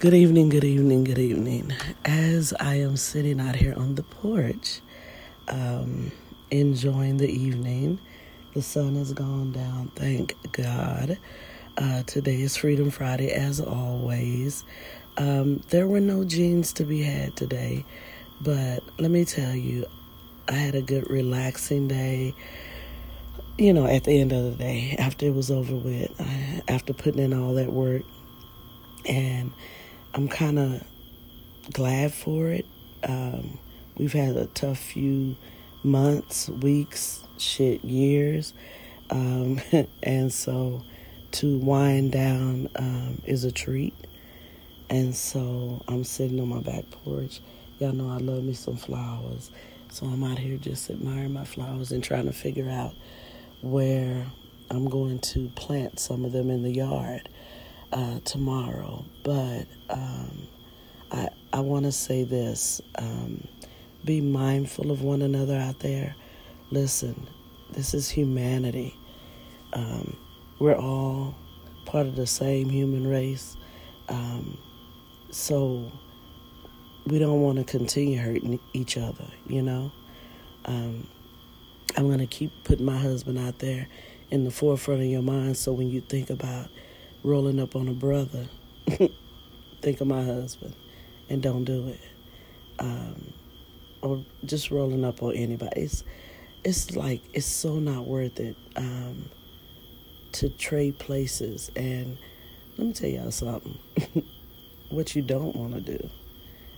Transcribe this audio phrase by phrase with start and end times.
[0.00, 1.72] Good evening, good evening, good evening.
[2.04, 4.80] As I am sitting out here on the porch,
[5.48, 6.12] um,
[6.52, 7.98] enjoying the evening,
[8.54, 11.18] the sun has gone down, thank God.
[11.76, 14.62] Uh, today is Freedom Friday, as always.
[15.16, 17.84] Um, there were no jeans to be had today,
[18.40, 19.84] but let me tell you,
[20.46, 22.36] I had a good, relaxing day.
[23.58, 26.12] You know, at the end of the day, after it was over with,
[26.68, 28.02] after putting in all that work,
[29.04, 29.50] and
[30.14, 30.82] I'm kind of
[31.72, 32.66] glad for it.
[33.04, 33.58] Um,
[33.96, 35.36] we've had a tough few
[35.82, 38.54] months, weeks, shit, years.
[39.10, 39.60] Um,
[40.02, 40.82] and so
[41.32, 43.94] to wind down um, is a treat.
[44.90, 47.40] And so I'm sitting on my back porch.
[47.78, 49.50] Y'all know I love me some flowers.
[49.90, 52.94] So I'm out here just admiring my flowers and trying to figure out
[53.60, 54.26] where
[54.70, 57.28] I'm going to plant some of them in the yard
[57.92, 59.04] uh, tomorrow.
[59.24, 60.48] But um,
[61.10, 63.46] I I want to say this: um,
[64.04, 66.14] be mindful of one another out there.
[66.70, 67.26] Listen,
[67.70, 68.94] this is humanity.
[69.72, 70.16] Um,
[70.58, 71.34] we're all
[71.86, 73.56] part of the same human race.
[74.08, 74.58] Um,
[75.30, 75.92] so
[77.06, 79.92] we don't want to continue hurting each other, you know.
[80.64, 81.06] Um,
[81.96, 83.88] I'm going to keep putting my husband out there
[84.30, 86.68] in the forefront of your mind so when you think about
[87.22, 88.46] rolling up on a brother,
[89.80, 90.74] think of my husband
[91.28, 92.00] and don't do it.
[92.78, 93.32] Um,
[94.02, 95.82] or just rolling up on anybody.
[95.82, 96.04] It's,
[96.64, 99.28] it's like, it's so not worth it um,
[100.32, 101.70] to trade places.
[101.74, 102.18] And
[102.76, 103.78] let me tell y'all something.
[104.90, 106.10] what you don't want to do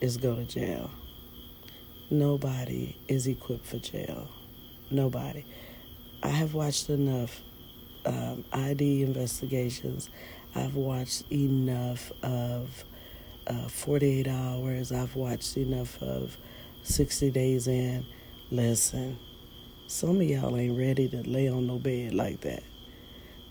[0.00, 0.90] is go to jail.
[2.10, 4.28] Nobody is equipped for jail.
[4.90, 5.44] Nobody.
[6.22, 7.40] I have watched enough
[8.06, 10.10] um, ID investigations.
[10.54, 12.84] I've watched enough of
[13.46, 14.92] uh, 48 hours.
[14.92, 16.36] I've watched enough of
[16.82, 18.04] 60 days in.
[18.50, 19.18] Listen,
[19.86, 22.62] some of y'all ain't ready to lay on no bed like that.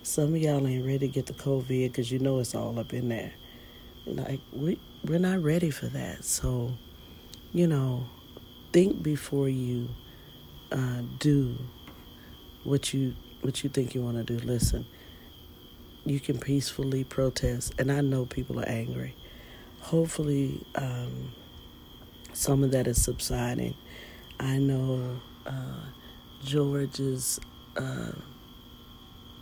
[0.03, 2.93] Some of y'all ain't ready to get the COVID because you know it's all up
[2.93, 3.33] in there.
[4.05, 6.25] Like, we, we're not ready for that.
[6.25, 6.71] So,
[7.51, 8.05] you know,
[8.73, 9.89] think before you
[10.71, 11.57] uh, do
[12.63, 14.45] what you what you think you want to do.
[14.45, 14.85] Listen,
[16.05, 19.15] you can peacefully protest, and I know people are angry.
[19.81, 21.33] Hopefully, um,
[22.33, 23.75] some of that is subsiding.
[24.39, 25.85] I know uh,
[26.43, 27.39] George's
[27.77, 28.11] uh,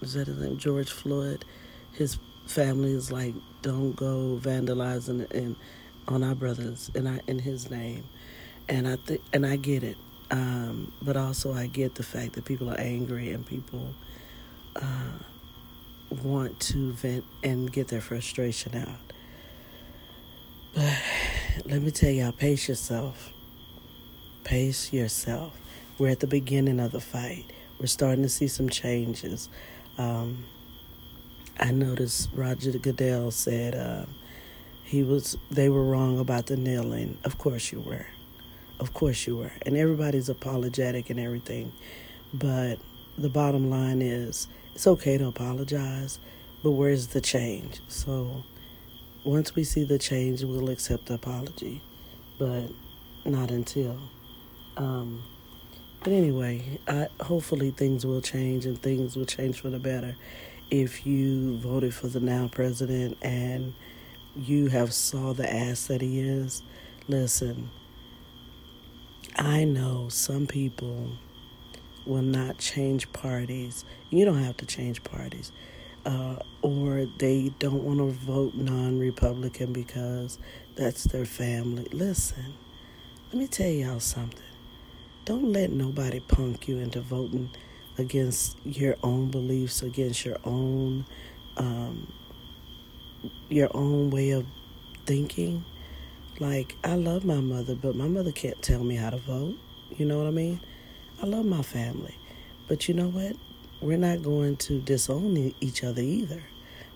[0.01, 0.57] is that his name?
[0.57, 1.45] George Floyd.
[1.93, 2.17] His
[2.47, 5.55] family is like, don't go vandalizing and
[6.07, 8.03] on our brothers in in his name,
[8.67, 9.97] and I think and I get it.
[10.31, 13.93] Um, but also, I get the fact that people are angry and people
[14.75, 15.17] uh,
[16.23, 19.13] want to vent and get their frustration out.
[20.75, 20.97] But
[21.65, 23.31] let me tell y'all, pace yourself.
[24.43, 25.53] Pace yourself.
[25.97, 27.45] We're at the beginning of the fight.
[27.79, 29.49] We're starting to see some changes.
[29.97, 30.45] Um,
[31.59, 34.05] I noticed Roger Goodell said uh,
[34.83, 37.17] he was they were wrong about the kneeling.
[37.23, 38.05] Of course you were.
[38.79, 39.51] Of course you were.
[39.65, 41.71] And everybody's apologetic and everything.
[42.33, 42.79] But
[43.17, 46.19] the bottom line is it's okay to apologize,
[46.63, 47.81] but where's the change?
[47.87, 48.43] So
[49.25, 51.81] once we see the change, we'll accept the apology,
[52.37, 52.69] but
[53.25, 53.99] not until.
[54.77, 55.23] Um,
[56.01, 60.15] but anyway, I, hopefully things will change and things will change for the better
[60.71, 63.73] if you voted for the now president and
[64.35, 66.61] you have saw the ass that he is.
[67.07, 67.69] Listen,
[69.39, 71.13] I know some people
[72.05, 73.85] will not change parties.
[74.09, 75.53] You don't have to change parties.
[76.05, 80.39] Uh, or they don't want to vote non Republican because
[80.75, 81.87] that's their family.
[81.93, 82.53] Listen,
[83.27, 84.43] let me tell y'all something.
[85.23, 87.49] Don't let nobody punk you into voting
[87.97, 91.05] against your own beliefs, against your own
[91.55, 92.11] um,
[93.47, 94.45] your own way of
[95.05, 95.63] thinking.
[96.39, 99.55] Like, I love my mother, but my mother can't tell me how to vote.
[99.97, 100.61] You know what I mean?
[101.21, 102.15] I love my family.
[102.69, 103.35] But you know what?
[103.81, 106.41] We're not going to disown each other either.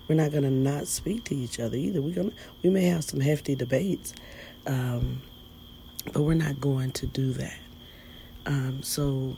[0.08, 2.00] We're not going to not speak to each other either.
[2.00, 2.32] We're gonna
[2.62, 4.14] we may have some hefty debates,
[4.66, 5.22] um,
[6.12, 7.58] but we're not going to do that.
[8.46, 9.36] Um, so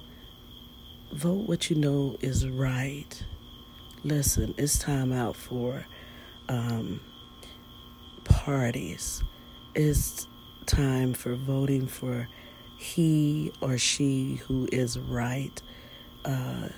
[1.12, 3.25] vote what you know is right.
[4.02, 5.87] Listen, it's time out for
[6.49, 7.00] um,
[8.25, 9.23] parties
[9.76, 10.28] it's
[10.67, 12.31] time for voting for
[12.78, 15.62] he or she who is right
[16.26, 16.70] uh,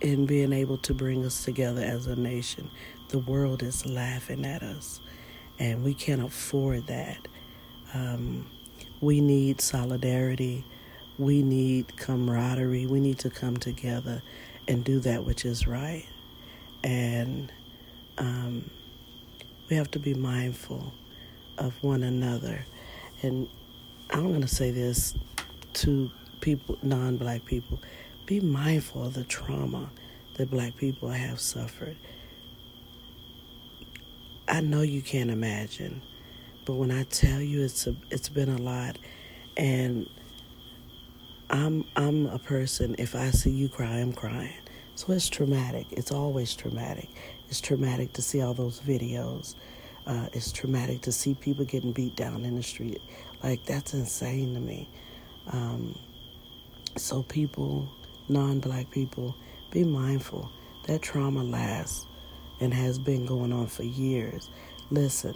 [0.00, 2.70] in being able to bring us together as a nation.
[3.10, 5.00] The world is laughing at us.
[5.60, 7.28] and we can't afford that.
[7.94, 8.50] Um,
[9.00, 10.66] we need solidarity.
[11.18, 12.86] We need camaraderie.
[12.86, 14.22] We need to come together
[14.68, 16.06] and do that which is right.
[16.84, 17.52] And
[18.18, 18.70] um,
[19.70, 20.94] we have to be mindful
[21.58, 22.64] of one another.
[23.22, 23.48] And
[24.10, 25.16] I'm going to say this
[25.74, 26.10] to
[26.40, 27.80] people, non black people
[28.28, 29.88] be mindful of the trauma
[30.36, 31.96] that black people have suffered.
[34.46, 36.02] I know you can't imagine,
[36.66, 38.98] but when I tell you it's a, it's been a lot,
[39.56, 40.06] and
[41.48, 42.96] I'm I'm a person.
[42.98, 44.52] If I see you cry, I'm crying.
[44.94, 45.86] So it's traumatic.
[45.90, 47.08] It's always traumatic.
[47.48, 49.54] It's traumatic to see all those videos.
[50.06, 53.00] Uh, it's traumatic to see people getting beat down in the street.
[53.42, 54.88] Like that's insane to me.
[55.52, 55.94] Um,
[56.96, 57.88] so people,
[58.28, 59.34] non-black people,
[59.70, 60.50] be mindful.
[60.86, 62.06] That trauma lasts
[62.60, 64.48] and has been going on for years.
[64.90, 65.34] Listen,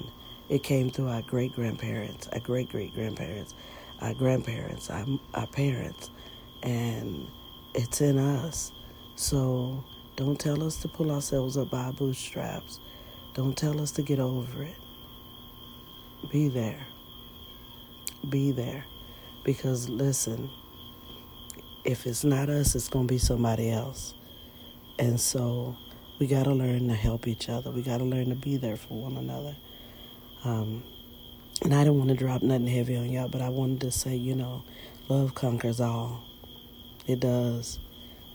[0.48, 3.54] it came through our great grandparents, our great great grandparents,
[4.00, 5.04] our grandparents, our,
[5.34, 6.10] our parents,
[6.62, 7.26] and
[7.74, 8.72] it's in us.
[9.16, 9.84] So
[10.16, 12.80] don't tell us to pull ourselves up by our bootstraps.
[13.34, 14.76] Don't tell us to get over it.
[16.30, 16.86] Be there.
[18.28, 18.84] Be there.
[19.44, 20.50] Because listen,
[21.84, 24.14] if it's not us, it's going to be somebody else.
[24.98, 25.76] And so
[26.20, 27.70] we got to learn to help each other.
[27.70, 29.56] We got to learn to be there for one another.
[30.44, 30.82] Um,
[31.62, 34.14] and I don't want to drop nothing heavy on y'all, but I wanted to say,
[34.14, 34.62] you know,
[35.08, 36.22] love conquers all.
[37.06, 37.78] It does.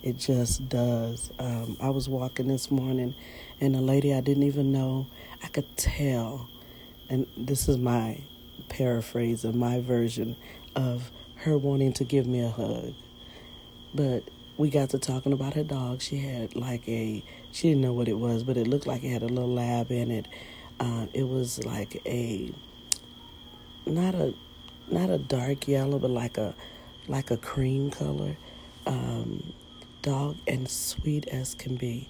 [0.04, 1.32] It just does.
[1.40, 3.16] Um, I was walking this morning,
[3.60, 5.08] and a lady I didn't even know,
[5.44, 6.48] I could tell,
[7.10, 8.22] and this is my
[8.70, 10.36] paraphrase of my version
[10.76, 12.94] of her wanting to give me a hug.
[13.94, 14.24] But
[14.58, 16.02] we got to talking about her dog.
[16.02, 19.10] She had like a, she didn't know what it was, but it looked like it
[19.10, 20.28] had a little lab in it.
[20.80, 22.54] Uh, it was like a,
[23.86, 24.34] not a,
[24.90, 26.54] not a dark yellow, but like a,
[27.08, 28.36] like a cream color
[28.86, 29.54] um,
[30.08, 32.08] dog, and sweet as can be.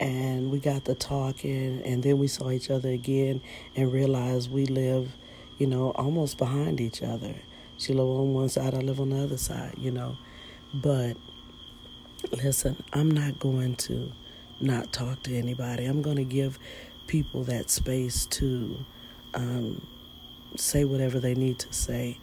[0.00, 3.42] And we got to talking, and then we saw each other again,
[3.76, 5.10] and realized we live,
[5.58, 7.34] you know, almost behind each other.
[7.76, 10.16] She live on one side, I live on the other side, you know.
[10.72, 11.18] But
[12.32, 14.10] listen, I'm not going to
[14.60, 15.84] not talk to anybody.
[15.84, 16.58] I'm going to give
[17.08, 18.76] people that space to
[19.34, 19.86] um,
[20.56, 22.18] say whatever they need to say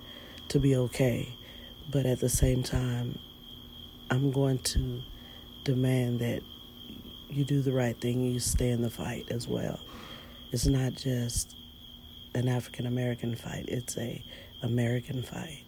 [0.47, 1.29] to be okay.
[1.91, 3.19] But at the same time,
[4.09, 5.01] I'm going to
[5.63, 6.41] demand that
[7.29, 9.79] you do the right thing and you stay in the fight as well.
[10.51, 11.55] It's not just
[12.35, 14.23] an African American fight, it's a
[14.61, 15.63] American fight.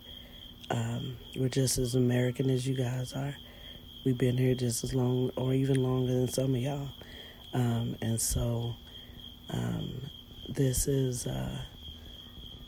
[0.70, 3.34] Um, we're just as American as you guys are.
[4.06, 6.90] We've been here just as long or even longer than some of y'all.
[7.54, 8.76] Um, and so
[9.50, 10.02] um,
[10.50, 11.58] this is, uh,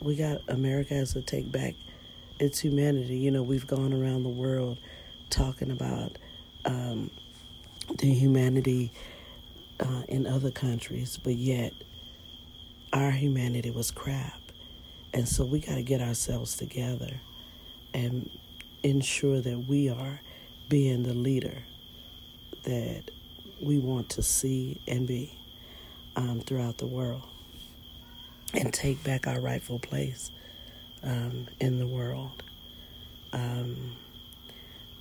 [0.02, 1.74] we got America has to take back
[2.38, 3.16] its humanity.
[3.16, 4.78] You know, we've gone around the world
[5.30, 6.18] talking about
[6.64, 7.10] um,
[7.98, 8.92] the humanity
[9.80, 11.72] uh, in other countries, but yet
[12.92, 14.40] our humanity was crap.
[15.12, 17.20] And so we got to get ourselves together
[17.94, 18.30] and
[18.82, 20.20] ensure that we are
[20.68, 21.58] being the leader
[22.64, 23.10] that
[23.62, 25.36] we want to see and be
[26.16, 27.22] um, throughout the world
[28.54, 30.30] and take back our rightful place
[31.02, 32.42] um, in the world.
[33.32, 33.96] Um,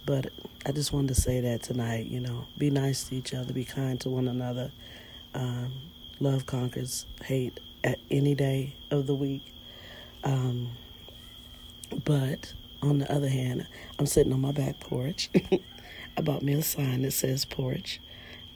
[0.10, 0.32] but
[0.66, 3.64] I just wanted to say that tonight, you know, be nice to each other, be
[3.64, 4.72] kind to one another.
[5.36, 5.72] Um,
[6.20, 9.44] love conquers hate at any day of the week.
[10.24, 10.72] Um,
[12.06, 12.52] but
[12.82, 13.68] on the other hand,
[14.00, 15.30] I'm sitting on my back porch.
[16.18, 18.02] I bought me a sign that says porch.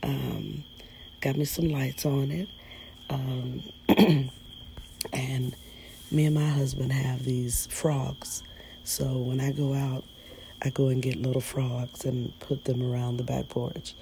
[0.02, 0.64] Um,
[1.22, 2.50] got me some lights on it.
[3.12, 3.62] Um,
[5.14, 5.56] and
[6.10, 8.42] me and my husband have these frogs.
[8.84, 10.04] So when I go out,
[10.64, 13.96] I go and get little frogs and put them around the back porch.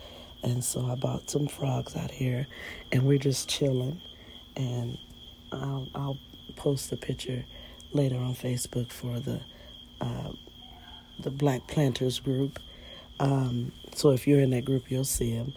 [0.44, 2.48] And so I bought some frogs out here,
[2.92, 4.02] and we're just chilling.
[4.56, 4.98] And
[5.52, 6.18] I'll, I'll
[6.56, 7.46] post a picture
[7.94, 9.42] later on Facebook for the
[10.00, 10.32] uh,
[11.20, 12.60] the Black Planters group.
[13.20, 15.54] Um, so if you're in that group, you'll see them.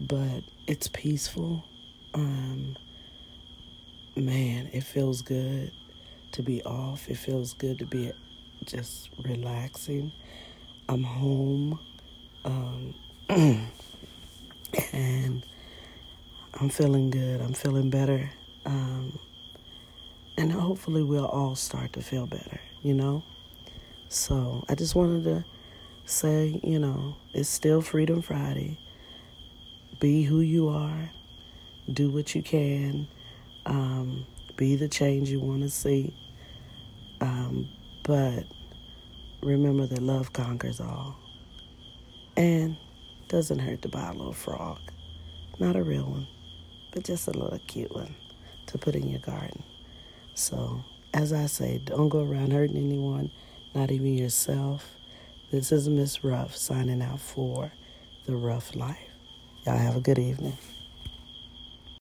[0.00, 1.64] But it's peaceful.
[2.12, 2.76] Um,
[4.14, 5.72] man, it feels good
[6.32, 7.08] to be off.
[7.08, 8.12] It feels good to be
[8.64, 10.12] just relaxing.
[10.88, 11.78] I'm home.
[12.44, 12.94] Um,
[14.92, 15.44] and
[16.54, 17.40] I'm feeling good.
[17.40, 18.30] I'm feeling better.
[18.64, 19.18] Um,
[20.38, 23.22] and hopefully we'll all start to feel better, you know?
[24.08, 25.44] So I just wanted to
[26.04, 28.78] say, you know, it's still Freedom Friday.
[30.00, 31.10] Be who you are,
[31.92, 33.08] do what you can,
[33.64, 34.26] um,
[34.56, 36.14] be the change you want to see.
[37.20, 37.68] Um,
[38.04, 38.44] but
[39.42, 41.16] remember that love conquers all.
[42.36, 42.76] And
[43.28, 44.78] doesn't hurt to buy a little frog.
[45.58, 46.26] Not a real one,
[46.92, 48.14] but just a little cute one
[48.66, 49.62] to put in your garden.
[50.34, 53.30] So, as I say, don't go around hurting anyone,
[53.74, 54.86] not even yourself.
[55.50, 57.72] This is Miss Ruff signing out for
[58.26, 58.98] The Rough Life.
[59.64, 60.58] Y'all have a good evening.